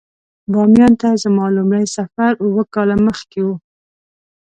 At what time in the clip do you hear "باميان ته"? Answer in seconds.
0.51-1.09